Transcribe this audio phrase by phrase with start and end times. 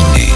[0.00, 0.32] Dauphiné.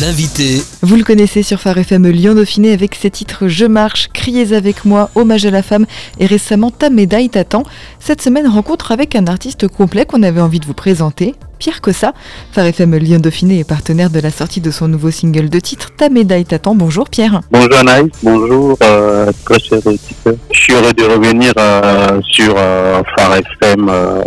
[0.00, 0.62] L'invité.
[0.82, 4.84] Vous le connaissez sur Phare FM Lyon Dauphiné avec ses titres Je marche, Criez avec
[4.84, 5.86] moi, Hommage à la femme
[6.18, 7.62] et récemment Ta médaille t'attend.
[8.00, 12.12] Cette semaine, rencontre avec un artiste complet qu'on avait envie de vous présenter, Pierre Cossa.
[12.52, 15.90] Phare FM Lyon Dauphiné est partenaire de la sortie de son nouveau single de titre
[15.96, 16.74] Ta médaille t'attend.
[16.74, 17.40] Bonjour Pierre.
[17.50, 20.34] Bonjour Anaïs, bonjour euh, très cher auditeur.
[20.52, 24.22] Je suis heureux de revenir euh, sur euh, Phare FM euh,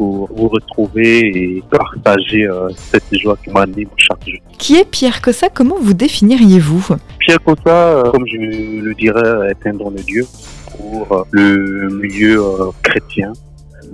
[0.00, 4.40] pour vous retrouver et partager euh, cette joie qui m'anime chaque jour.
[4.56, 5.50] Qui est Pierre Cossa?
[5.50, 6.96] Comment vous définiriez-vous?
[7.18, 10.26] Pierre Cossa, euh, comme je le dirais, est un don de Dieu
[10.70, 12.42] pour euh, le milieu
[12.82, 13.34] chrétien.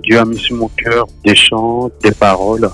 [0.01, 2.69] Dieu a mis sur mon cœur des chants, des paroles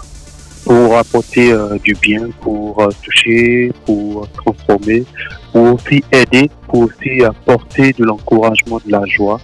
[0.63, 5.05] pour apporter euh, du bien, pour euh, toucher, pour transformer,
[5.51, 9.39] pour aussi aider, pour aussi apporter de l'encouragement, de la joie.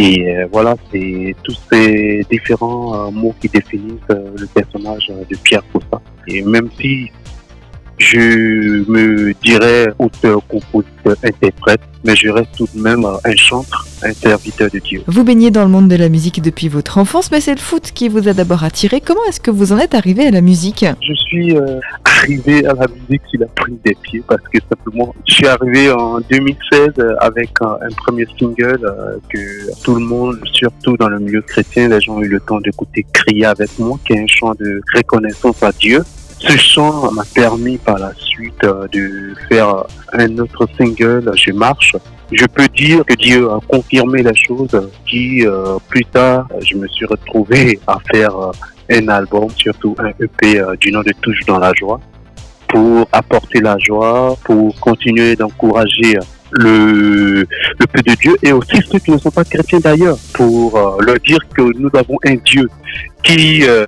[0.00, 5.36] Et euh, voilà, c'est tous ces différents euh, mots qui définissent euh, le personnage de
[5.38, 6.00] Pierre Cossa.
[6.28, 7.10] Et même si
[7.98, 14.12] je me dirais auteur, compositeur, interprète, mais je reste tout de même un chanteur, un
[14.12, 15.02] serviteur de Dieu.
[15.06, 17.90] Vous baignez dans le monde de la musique depuis votre enfance, mais c'est le foot
[17.94, 19.00] qui vous a d'abord attiré.
[19.00, 20.84] Comment est-ce que vous en êtes arrivé à la musique?
[21.00, 25.14] Je suis euh, arrivé à la musique sur la pointe des pieds parce que simplement,
[25.26, 30.04] je suis arrivé en 2016 euh, avec un, un premier single euh, que tout le
[30.04, 33.76] monde, surtout dans le milieu chrétien, les gens ont eu le temps d'écouter Crier avec
[33.78, 36.02] moi, qui est un chant de reconnaissance à Dieu.
[36.38, 41.96] Ce chant m'a permis par la suite euh, de faire un autre single, Je marche.
[42.30, 46.86] Je peux dire que Dieu a confirmé la chose qui, euh, plus tard, je me
[46.86, 48.52] suis retrouvé à faire euh,
[48.90, 51.98] un album, surtout un EP euh, du nom de Touche dans la joie,
[52.68, 56.18] pour apporter la joie, pour continuer d'encourager
[56.50, 57.46] le, le
[57.78, 61.40] peuple de Dieu et aussi ceux qui ne sont pas chrétiens d'ailleurs, pour leur dire
[61.54, 62.68] que nous avons un Dieu
[63.22, 63.86] qui euh,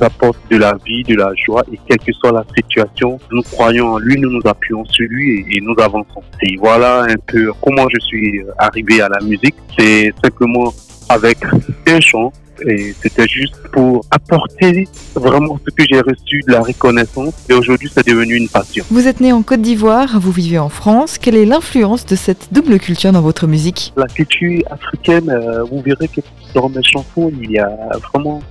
[0.00, 3.42] nous apporte de la vie, de la joie et quelle que soit la situation, nous
[3.42, 6.22] croyons en lui, nous nous appuyons sur lui et, et nous avançons.
[6.42, 9.54] Et voilà un peu comment je suis arrivé à la musique.
[9.78, 10.72] C'est simplement
[11.08, 11.38] avec
[11.86, 12.32] un chant
[12.66, 17.90] et c'était juste pour apporter vraiment ce que j'ai reçu de la reconnaissance et aujourd'hui
[17.92, 18.84] c'est devenu une passion.
[18.90, 21.16] Vous êtes né en Côte d'Ivoire, vous vivez en France.
[21.16, 23.94] Quelle est l'influence de cette double culture dans votre musique?
[23.96, 26.20] La culture africaine, euh, vous verrez que
[26.54, 27.70] dans mes chansons, il y a
[28.12, 28.42] vraiment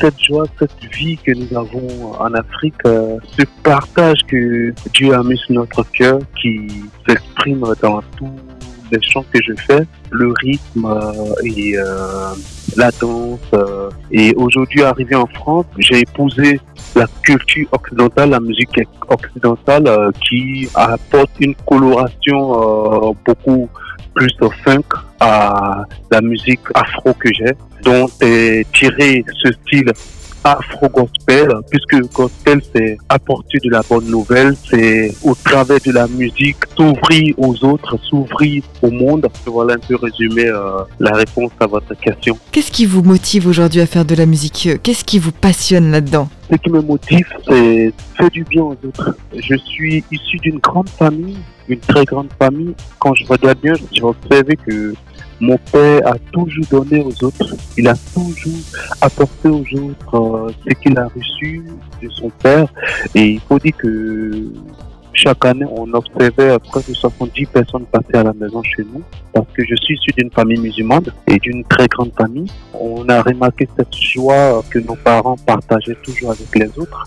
[0.00, 5.22] cette joie, cette vie que nous avons en Afrique, euh, ce partage que Dieu a
[5.22, 6.68] mis sur notre cœur qui
[7.06, 8.30] s'exprime dans tous
[8.90, 12.32] les chants que je fais, le rythme euh, et euh,
[12.76, 13.40] la danse.
[14.10, 16.60] et aujourd'hui, arrivé en France, j'ai épousé
[16.94, 23.68] la culture occidentale, la musique occidentale qui apporte une coloration beaucoup
[24.14, 24.30] plus
[24.64, 27.52] funk à la musique afro que j'ai,
[27.82, 29.92] dont est tiré ce style
[30.44, 36.56] afro-gospel, puisque gospel c'est apporter de la bonne nouvelle, c'est au travers de la musique
[36.76, 39.26] s'ouvrir aux autres, s'ouvrir au monde.
[39.46, 42.38] Voilà un peu résumé euh, la réponse à votre question.
[42.52, 44.68] Qu'est-ce qui vous motive aujourd'hui à faire de la musique?
[44.82, 46.28] Qu'est-ce qui vous passionne là-dedans?
[46.50, 49.16] Ce qui me motive, c'est faire du bien aux autres.
[49.36, 51.36] Je suis issu d'une grande famille,
[51.68, 52.74] une très grande famille.
[52.98, 54.94] Quand je regarde bien, j'ai observé que
[55.40, 57.54] mon père a toujours donné aux autres.
[57.76, 58.52] Il a toujours
[59.00, 61.64] apporté aux autres euh, ce qu'il a reçu
[62.02, 62.66] de son père.
[63.14, 64.52] Et il faut dire que
[65.12, 69.02] chaque année, on observait près de 70 personnes passer à la maison chez nous.
[69.32, 72.50] Parce que je suis issu d'une famille musulmane et d'une très grande famille.
[72.74, 77.04] On a remarqué cette joie que nos parents partageaient toujours avec les autres,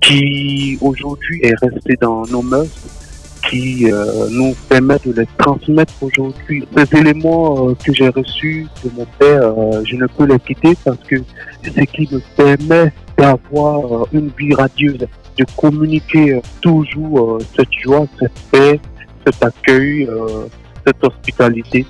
[0.00, 3.03] qui aujourd'hui est restée dans nos mœurs
[3.48, 6.64] qui euh, nous permet de les transmettre aujourd'hui.
[6.76, 10.74] Ces éléments euh, que j'ai reçus de mon père, euh, je ne peux les quitter
[10.84, 11.16] parce que
[11.62, 15.06] c'est ce qui me permet d'avoir euh, une vie radieuse,
[15.38, 18.80] de communiquer euh, toujours cette joie, cette paix,
[19.26, 20.08] cet accueil,
[20.86, 21.86] cette hospitalité.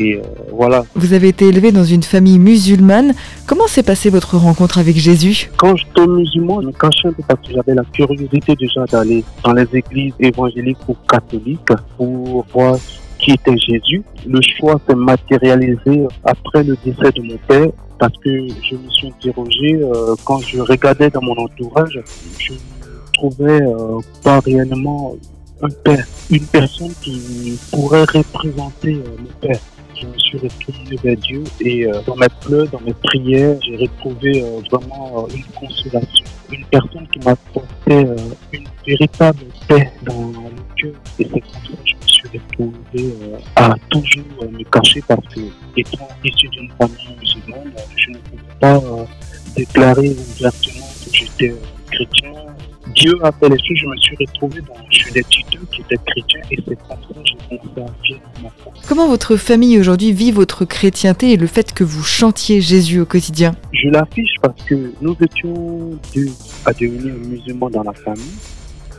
[0.00, 0.84] Et euh, voilà.
[0.94, 3.12] Vous avez été élevé dans une famille musulmane.
[3.46, 5.50] Comment s'est passée votre rencontre avec Jésus?
[5.58, 9.22] Quand j'étais musulman, je me cachais un peu parce que j'avais la curiosité déjà d'aller
[9.44, 11.60] dans les églises évangéliques ou catholiques
[11.98, 12.78] pour voir
[13.18, 14.02] qui était Jésus.
[14.26, 19.08] Le choix s'est matérialisé après le décès de mon père parce que je me suis
[19.08, 22.00] interrogé euh, quand je regardais dans mon entourage,
[22.38, 22.58] je ne
[23.12, 25.14] trouvais euh, pas réellement
[25.62, 29.60] un père, une personne qui pourrait représenter euh, le père.
[30.00, 33.76] Je me suis retourné vers Dieu et euh, dans mes pleurs, dans mes prières, j'ai
[33.76, 36.24] retrouvé euh, vraiment euh, une consolation.
[36.50, 38.16] Une personne qui m'apportait euh,
[38.52, 40.92] une véritable paix dans le cœur.
[41.18, 43.14] Et c'est comme ça que je me suis retrouvé
[43.56, 45.40] à toujours me cacher parce que,
[45.76, 48.80] étant issu d'une famille musulmane, je ne pouvais pas
[49.54, 51.54] déclarer ouvertement que j'étais
[51.90, 52.32] chrétien,
[52.94, 55.96] Dieu a fait les choses, je me suis retrouvé dans, chez des tuteurs qui étaient
[56.06, 58.20] chrétiens et c'est comme ça que j'ai commencé à vivre.
[58.88, 63.06] Comment votre famille aujourd'hui vit votre chrétienté et le fait que vous chantiez Jésus au
[63.06, 63.54] quotidien?
[63.72, 66.28] Je l'affiche parce que nous étions deux
[66.64, 68.24] à devenir musulmans dans la famille.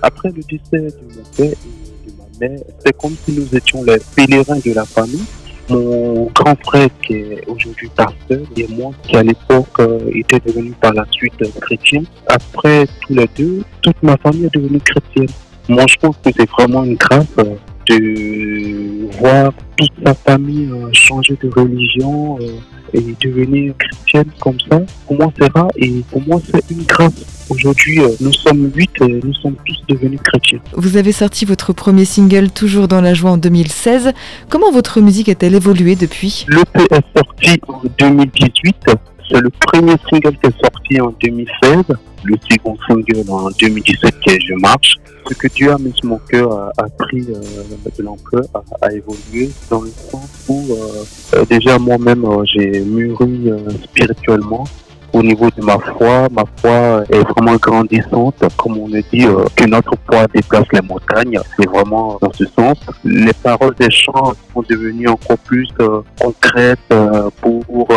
[0.02, 3.84] Après le décès de mon père et de ma mère, c'est comme si nous étions
[3.84, 5.26] les pèlerins de la famille
[5.70, 10.72] mon grand frère qui est aujourd'hui pasteur et moi qui à l'époque euh, était devenu
[10.72, 12.04] par la suite euh, chrétien.
[12.28, 15.30] Après tous les deux, toute ma famille est devenue chrétienne.
[15.70, 17.56] Moi je pense que c'est vraiment une grâce euh,
[17.88, 22.38] de voir toute sa famille changer de religion
[22.94, 24.82] et devenir chrétienne comme ça.
[25.08, 28.90] Pour moi c'est rare et pour moi c'est une grâce Aujourd'hui, euh, nous sommes huit
[29.02, 30.62] et nous sommes tous devenus chrétiens.
[30.72, 34.14] Vous avez sorti votre premier single Toujours dans la joie en 2016.
[34.48, 36.46] Comment votre musique a-t-elle évolué depuis?
[36.48, 38.76] L'EP est sorti en 2018.
[39.30, 41.84] C'est le premier single qui est sorti en 2016.
[42.24, 44.96] Le second single en 2017 qui est Je marche.
[45.28, 47.42] Ce que Dieu a mis sur mon cœur a, pris euh,
[47.98, 48.46] de l'ampleur,
[48.82, 50.68] a, évolué dans le sens où
[51.34, 53.52] euh, déjà moi-même j'ai mûri
[53.84, 54.64] spirituellement
[55.14, 58.44] au niveau de ma foi, ma foi est vraiment grandissante.
[58.58, 61.40] Comme on le dit, euh, que notre foi déplace les montagnes.
[61.58, 62.78] C'est vraiment dans ce sens.
[63.04, 67.88] Les paroles des chants sont devenues encore plus euh, concrètes euh, pour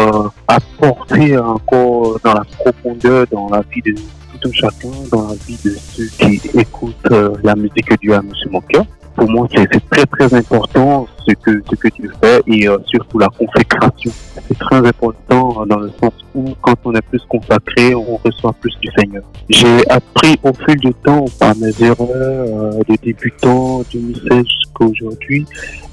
[0.49, 3.95] apporter encore dans la profondeur, dans la vie de
[4.41, 7.09] tout chacun, dans la vie de ceux qui écoutent
[7.43, 8.85] la musique que Dieu a mis sur mon cœur
[9.17, 13.29] pour moi, c'est très très important ce que ce que tu fais et surtout la
[13.29, 14.11] consécration.
[14.49, 16.13] C'est très important dans le sens
[16.61, 19.23] quand on est plus consacré, on reçoit plus du Seigneur.
[19.49, 25.47] J'ai appris au fil du temps par mes erreurs euh, de débutant 2016 jusqu'à aujourd'hui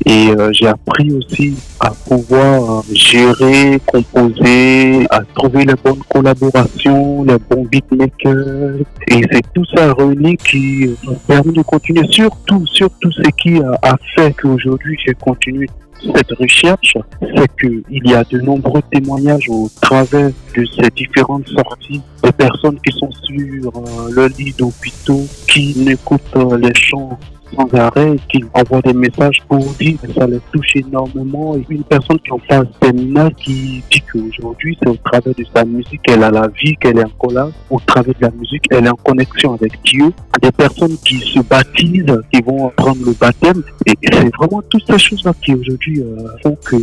[0.06, 7.38] et euh, j'ai appris aussi à pouvoir gérer, composer, à trouver les bonnes collaborations, les
[7.50, 8.80] bons beatmakers.
[9.07, 12.06] Et c'est tout ça réuni qui m'a permis de continuer.
[12.10, 15.68] Surtout, surtout ce qui a, fait qu'aujourd'hui j'ai continué
[16.16, 22.01] cette recherche, c'est qu'il y a de nombreux témoignages au travers de ces différentes sorties
[22.24, 27.19] de personnes qui sont sur euh, le lit d'hôpitaux, qui n'écoutent euh, les chants
[27.56, 31.56] sans arrêt, qui envoie des messages pour dire ça les touche énormément.
[31.69, 36.01] Une personne qui en face terminale qui dit qu'aujourd'hui, c'est au travers de sa musique
[36.03, 37.50] qu'elle a la vie, qu'elle est encore là.
[37.69, 40.12] Au travers de la musique, elle est en connexion avec Dieu.
[40.42, 43.63] Des personnes qui se baptisent, qui vont prendre le baptême.
[43.86, 46.77] Et c'est vraiment toutes ces choses-là qui aujourd'hui euh, font que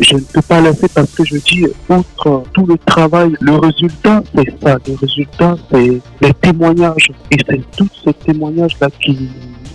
[0.00, 4.22] je ne peux pas laisser parce que je dis, outre tout le travail, le résultat,
[4.34, 4.78] c'est ça.
[4.86, 7.10] Le résultat, c'est les témoignages.
[7.30, 9.28] Et c'est tous ces témoignages-là qui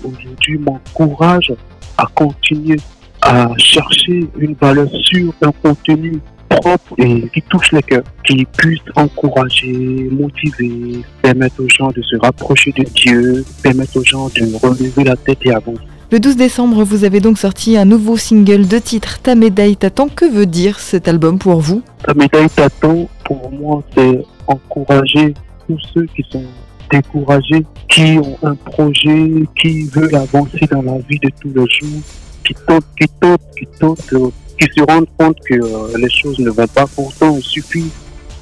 [0.04, 1.54] aujourd'hui m'encourage
[1.98, 2.78] à continuer
[3.22, 6.20] à chercher une valeur sûre, un contenu
[6.50, 12.16] propre et qui touche les cœurs, qui puisse encourager, motiver, permettre aux gens de se
[12.18, 15.82] rapprocher de Dieu, permettre aux gens de relever la tête et avancer.
[16.12, 20.10] Le 12 décembre, vous avez donc sorti un nouveau single de titre Ta médaille t'attend.
[20.10, 21.82] Que veut dire cet album pour vous?
[22.06, 25.34] Ta médaille t'attend, pour moi, c'est encourager
[25.68, 26.44] tous ceux qui sont
[26.94, 32.02] découragés, qui ont un projet, qui veulent avancer dans la vie de tous les jours,
[32.46, 34.30] qui tentent, qui tentent, qui tentent, euh,
[34.60, 36.86] qui se rendent compte que euh, les choses ne vont pas.
[36.96, 37.90] Pourtant, il suffit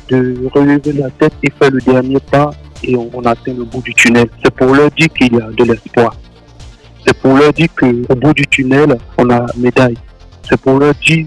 [0.09, 2.51] de relever la tête et faire le dernier pas
[2.83, 4.27] et on, atteint le bout du tunnel.
[4.43, 6.15] C'est pour leur dire qu'il y a de l'espoir.
[7.05, 9.97] C'est pour leur dire qu'au bout du tunnel, on a médaille.
[10.49, 11.25] C'est pour leur dire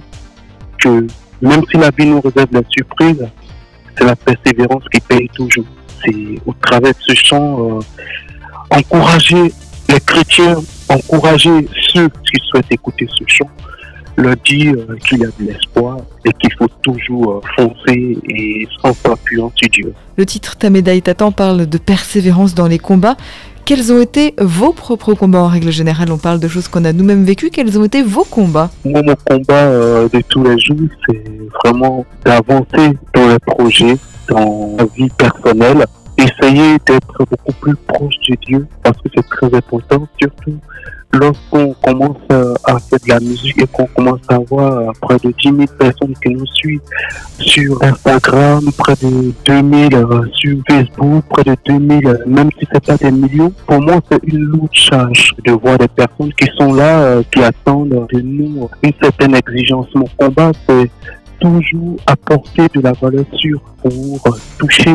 [0.78, 1.06] que
[1.40, 3.24] même si la vie nous réserve la surprise,
[3.96, 5.64] c'est la persévérance qui paye toujours
[6.04, 7.80] c'est au travers de ce chant, euh,
[8.70, 9.52] encourager
[9.88, 10.56] les chrétiens,
[10.88, 13.50] encourager ceux qui souhaitent écouter ce chant,
[14.16, 18.68] leur dire euh, qu'il y a de l'espoir et qu'il faut toujours euh, foncer et
[18.82, 19.94] sans s'appuyer sur Dieu.
[20.16, 23.16] Le titre Ta médaille t'attend parle de persévérance dans les combats.
[23.64, 25.40] Quels ont été vos propres combats?
[25.40, 27.48] En règle générale On parle de choses qu'on a nous-mêmes vécues.
[27.50, 28.70] Quels ont été vos combats?
[28.84, 29.70] Moi, mon combat
[30.06, 31.24] de tous les jours, c'est
[31.64, 33.96] vraiment d'avancer dans les projets,
[34.28, 35.84] dans la vie personnelle,
[36.16, 40.58] essayer d'être beaucoup plus proche de Dieu parce que c'est très important, surtout
[41.14, 45.42] lorsqu'on commence à faire de la musique et qu'on commence à avoir près de 10
[45.42, 46.80] 000 personnes qui nous suivent
[47.38, 52.84] sur Instagram, près de 2000 euh, sur Facebook, près de 2000, euh, même si c'est
[52.84, 56.72] pas des millions, pour moi c'est une lourde charge de voir des personnes qui sont
[56.74, 59.86] là, euh, qui attendent de nous une certaine exigence.
[59.94, 60.90] Mon combat c'est
[61.44, 64.94] toujours apporter de la valeur sûre pour toucher,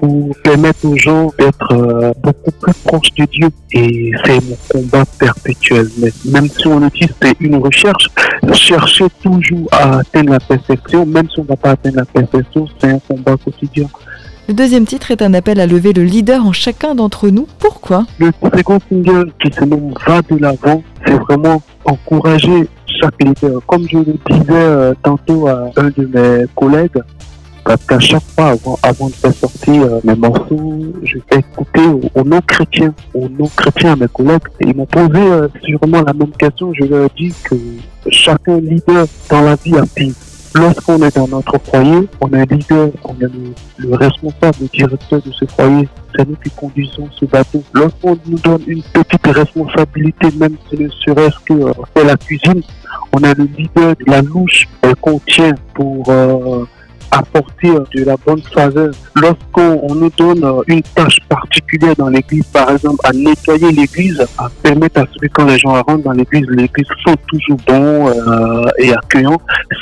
[0.00, 3.48] pour permettre aux gens d'être euh, beaucoup plus proches de Dieu.
[3.72, 5.88] Et c'est mon combat perpétuel.
[5.98, 8.10] Mais même si on le dit, c'est une recherche,
[8.52, 12.66] chercher toujours à atteindre la perfection, même si on ne va pas atteindre la perfection,
[12.80, 13.86] c'est un combat quotidien.
[14.48, 17.46] Le deuxième titre est un appel à lever le leader en chacun d'entre nous.
[17.58, 18.04] Pourquoi?
[18.18, 22.68] Le second single qui se nomme Va de l'avant, c'est vraiment encourager
[23.66, 27.00] Comme je le disais euh, tantôt à un de mes collègues,
[27.64, 31.86] parce qu'à chaque fois, avant, avant de faire sortir euh, mes morceaux, je fais écouter
[32.14, 34.42] aux, non-chrétiens, aux non-chrétiens, à mes collègues.
[34.60, 36.72] Ils m'ont posé euh, sûrement la même question.
[36.74, 37.54] Je leur ai dit que
[38.10, 40.12] chacun leader dans la vie a pire.
[40.54, 45.20] Lorsqu'on est dans notre foyer, on est leader, on est le, le responsable, le directeur
[45.20, 45.88] de ce foyer.
[46.16, 47.62] C'est nous qui conduisons ce bateau.
[47.72, 52.62] Lorsqu'on nous donne une petite responsabilité, même si ne serait-ce que euh, la cuisine,
[53.12, 56.64] on est le leader de la louche euh, qu'on tient pour euh,
[57.10, 58.90] apporter euh, de la bonne faveur.
[59.16, 64.24] Lorsqu'on on nous donne euh, une tâche particulière dans l'église, par exemple à nettoyer l'église,
[64.38, 68.08] à permettre à ce que quand les gens rentrent dans l'église, l'église sont toujours bons
[68.08, 69.40] euh, et accueillants,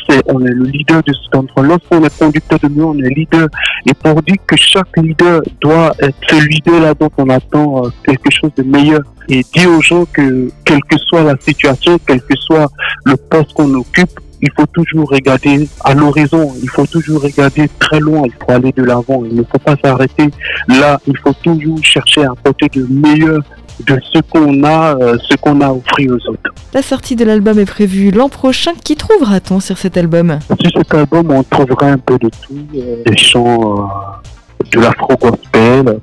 [0.09, 1.63] c'est on est le leader de cet endroit.
[1.63, 3.49] Lorsqu'on est conducteur de nous, on est leader.
[3.87, 8.31] Et pour dire que chaque leader doit être ce leader-là dont on attend euh, quelque
[8.31, 12.37] chose de meilleur et dire aux gens que quelle que soit la situation, quel que
[12.37, 12.71] soit
[13.05, 14.11] le poste qu'on occupe,
[14.43, 18.73] il faut toujours regarder à l'horizon, il faut toujours regarder très loin, il faut aller
[18.73, 20.29] de l'avant, il ne faut pas s'arrêter
[20.69, 23.41] là, il faut toujours chercher à apporter de meilleur
[23.87, 26.53] de ce qu'on a, euh, ce qu'on a offert aux autres.
[26.75, 28.73] La sortie de l'album est prévue l'an prochain.
[28.85, 30.39] Qui trouvera-t-on sur cet album?
[30.61, 36.01] Sur cet album, on trouvera un peu de tout, euh, des chants euh, de l'afro-gospel,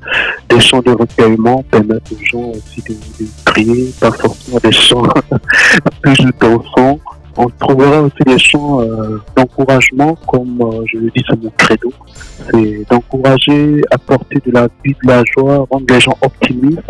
[0.49, 5.03] des chants de recueillement, permettre aux gens aussi de, de prier, pas forcément des chants
[6.01, 6.98] plus dansants.
[7.41, 11.89] On trouvera aussi des chants euh, d'encouragement, comme euh, je le dis sur mon credo,
[12.51, 16.81] c'est d'encourager, apporter de la vie, de la joie, rendre les gens optimistes.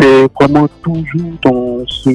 [0.00, 2.10] C'est vraiment toujours dans ce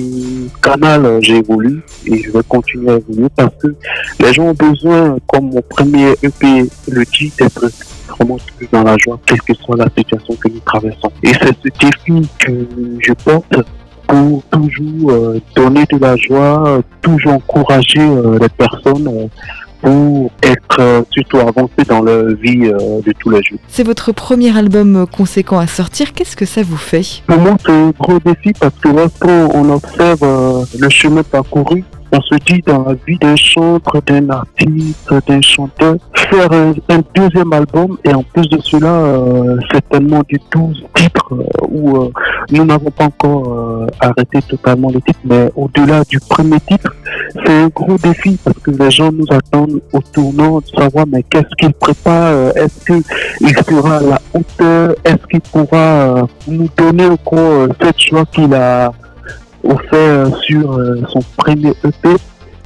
[0.61, 3.73] canal euh, j'évolue et je vais continuer à évoluer parce que
[4.19, 7.65] les gens ont besoin, comme mon premier EP le dit, d'être
[8.09, 8.37] vraiment
[8.73, 11.11] dans la joie, quelle que soit la situation que nous traversons.
[11.23, 12.67] Et c'est ce défi que
[12.99, 13.55] je porte
[14.09, 19.27] pour toujours euh, donner de la joie, toujours encourager euh, les personnes euh,
[19.81, 23.59] pour être surtout avancés dans leur vie de tous les jours.
[23.69, 26.11] C'est votre premier album conséquent à sortir.
[26.11, 27.21] Qu'est-ce que ça vous fait?
[27.25, 32.21] Pour moi, c'est un gros défi parce que lorsqu'on on observe le chemin parcouru, on
[32.21, 36.73] se dit dans la vie d'un chanteur, d'un artiste, d'un chanteur, faire un,
[37.13, 42.11] deuxième album et en plus de cela, euh, certainement du 12 titres euh, où euh,
[42.51, 46.93] nous n'avons pas encore arrêté totalement les titres, mais au-delà du premier titre,
[47.45, 51.23] c'est un gros défi parce que les gens nous attendent au tournant de savoir mais
[51.23, 57.67] qu'est-ce qu'il prépare, est-ce qu'il sera à la hauteur, est-ce qu'il pourra nous donner encore
[57.81, 58.91] cette joie qu'il a
[59.63, 62.09] offert euh, sur euh, son premier EP.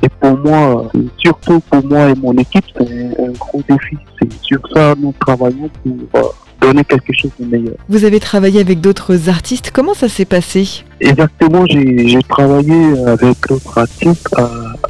[0.03, 3.97] Et pour moi, euh, surtout pour moi et mon équipe, c'est un gros défi.
[4.19, 6.27] C'est sur ça nous travaillons pour euh,
[6.59, 7.75] donner quelque chose de meilleur.
[7.89, 9.71] Vous avez travaillé avec d'autres artistes.
[9.73, 10.83] Comment ça s'est passé?
[10.99, 14.35] Exactement, j'ai travaillé avec d'autres artistes,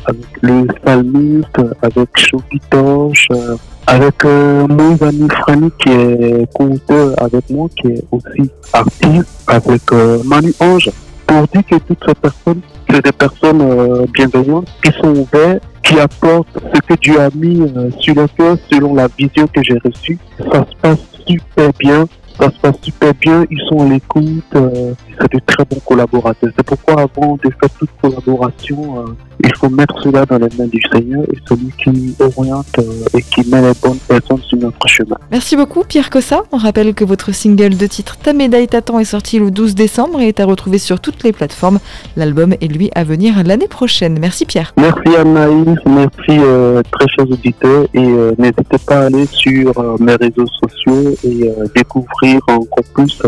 [0.06, 3.56] avec le Salmiste, avec Chopitoche, euh,
[3.88, 10.20] avec euh, Moïse Frani qui est co-auteur avec moi, qui est aussi artiste, avec euh,
[10.24, 10.90] Manu Ange.
[11.34, 16.00] Pour dire que toutes ces personnes, c'est des personnes euh, bienveillantes, qui sont ouvertes, qui
[16.00, 19.80] apportent ce que Dieu a mis euh, sur le cœur selon la vision que j'ai
[19.84, 20.20] reçue.
[20.38, 22.06] Ça se passe super bien.
[22.40, 26.50] Ça se passe super bien, ils sont à l'écoute, euh, c'est de très bons collaborateurs.
[26.56, 29.12] C'est pourquoi avant de faire toute collaboration, euh,
[29.44, 33.22] il faut mettre cela dans les mains du Seigneur et celui qui oriente euh, et
[33.22, 35.18] qui met les bonnes personnes sur notre chemin.
[35.32, 36.44] Merci beaucoup Pierre Cossa.
[36.52, 40.22] On rappelle que votre single de titre Ta médaille t'attend est sorti le 12 décembre
[40.22, 41.80] et est à retrouver sur toutes les plateformes.
[42.16, 44.18] L'album est lui à venir l'année prochaine.
[44.20, 44.74] Merci Pierre.
[44.78, 50.48] Merci Anaïs, merci euh, très chers auditeurs et n'hésitez pas à aller sur mes réseaux
[50.62, 53.22] sociaux et découvrir encore plus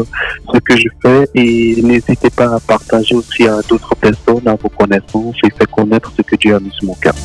[0.54, 1.30] ce que je fais
[1.82, 6.22] n'hésitez pas à partager aussi à d'autres personnes, à vos connaissances et faire connaître ce
[6.22, 7.16] que Dieu a mis sur mon cœur.